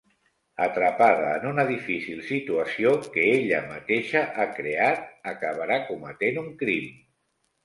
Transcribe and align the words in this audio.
Atrapada 0.67 1.27
en 1.33 1.43
una 1.49 1.65
difícil 1.71 2.23
situació 2.29 2.93
que 3.17 3.27
ella 3.35 3.61
mateixa 3.75 4.25
ha 4.31 4.49
creat, 4.61 5.05
acabarà 5.35 5.79
cometent 5.93 6.43
un 6.45 6.51
crim. 6.65 6.91